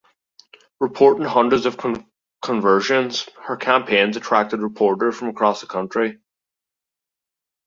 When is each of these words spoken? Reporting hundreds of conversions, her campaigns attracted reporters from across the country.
Reporting 0.79 1.25
hundreds 1.25 1.67
of 1.67 1.77
conversions, 2.41 3.29
her 3.43 3.55
campaigns 3.55 4.17
attracted 4.17 4.59
reporters 4.59 5.15
from 5.15 5.27
across 5.27 5.61
the 5.61 5.67
country. 5.67 6.17